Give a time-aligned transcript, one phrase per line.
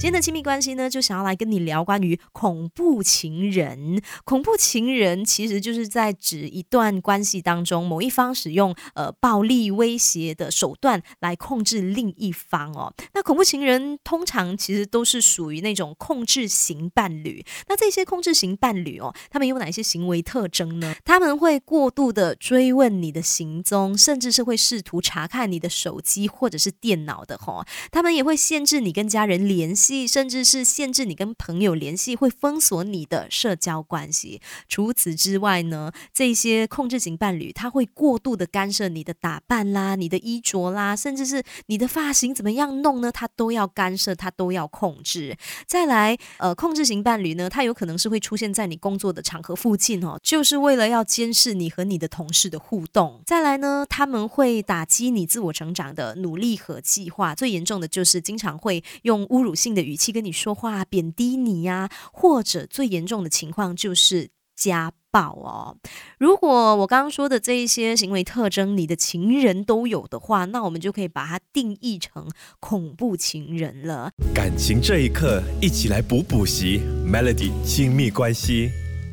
[0.00, 4.00] 今天的亲密关系呢，就想要来跟你聊关于恐怖情人。
[4.24, 12.94] 恐怖情人其实就是在指一段关系当中某一方使用呃暴力威胁的手段来控制另一方哦。
[13.12, 17.44] 那恐怖情人通常其实都是属于那种控制型伴侣。
[17.68, 20.94] 那这些控制型伴侣哦，他们有哪些行为特征呢？
[21.04, 27.66] 他们会过度的追问你的行踪，甚至是会试图查看你的手机或者是电脑的吼。
[27.92, 29.89] 他们也会限制你跟家人联系。
[30.06, 34.40] 甚至是限制你跟朋友联系，会封锁你的社交关系。
[34.68, 43.10] 除此之外呢，这些控制型伴侣他会过度的干涉你的打扮啦、你的衣着啦，甚至是你的发型怎么样弄呢？
[43.10, 45.36] 他都要干涉，他都要控制。
[45.66, 53.20] 再来，呃，控制型伴侣呢，他有可能是会出现在你工作的场合附近哦，就是为了要监视你和你的同事的互动。
[53.26, 57.34] 再来呢，他们会打击你自我成长的努力和计划。
[57.34, 59.79] 最严重的就是经常会用侮辱性的。
[59.82, 65.76] 语气跟你说话，贬低你呀，或者最严重的情况就是家暴哦。
[66.18, 72.28] 如果我刚刚说的这一些行为特征，你的情人都有的话，那我们就可以把它定义成
[72.60, 74.12] 恐怖情人了。
[74.34, 78.70] 感情这一刻，一起来补补习，Melody 亲密关系。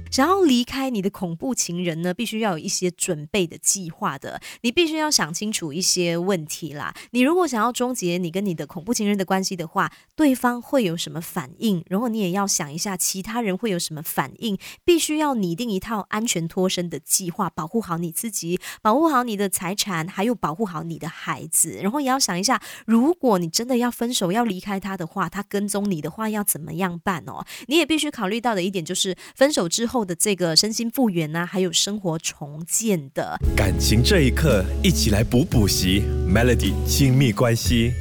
[0.09, 4.39] 想要离开你的恐怖情人呢，必须要有一些准备的计划的。
[4.61, 6.93] 你必须要想清楚一些问题啦。
[7.11, 11.83] 你如果想要终结你跟你的恐怖情人的关系的话，对方会有什么反应？
[11.87, 14.57] 然后你也要想一下其他人会有什么反应。
[14.85, 21.79] 必须要拟定一套安全脱身的计划，保护好你自己，保护好你的财产，还有保护好你的孩子。
[21.81, 27.45] 然后也要想一下，如果你真的要分手要离开他的话，他跟踪你的话要怎么样办哦？
[27.67, 29.96] 你也必须考虑到的一点就是分手之后。
[29.97, 37.91] 后的这个身心复原啊，还有生活重建的感情这一刻，一起来补补习，Melody 亲密关系。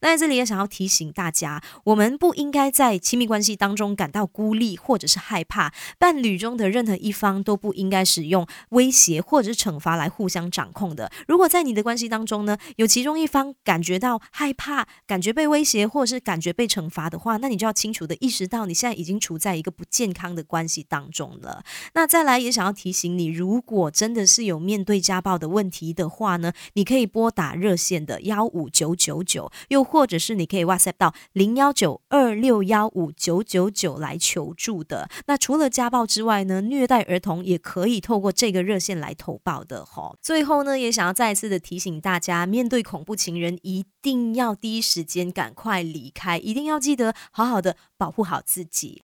[0.00, 5.72] 那在这里也想要提醒大家，我们不应该在亲密关系当中感到孤立或者是害怕。
[5.98, 11.12] 伴侣中的任何一方都不应该使用威胁或者是惩罚来互相掌控的。
[11.28, 21.62] 如果在你的关系当中呢，有其中一方感觉到害怕、感觉被威胁或者是感觉被惩罚的话，那你就要清楚的意识到你现在已经处在一个不健康的关系当中了。
[21.92, 29.89] 那再来也想要提醒你，如果真的是有面对家暴的问题的话呢，你可以拨打热线的幺五九九九，又。
[29.90, 35.08] 或者是你可以 WhatsApp 到零幺九二六幺五九九九来求助的。
[35.26, 40.14] 那除了家暴之外呢，虐待儿童也可以透过这个热线来投报的哈。
[40.22, 48.98] 最后呢，也想要再一次的提醒大家，面对恐怖情人，一定要第一时间赶快离开，一定要记得好好的保护好自己。